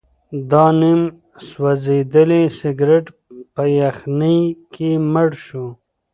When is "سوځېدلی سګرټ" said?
1.47-3.05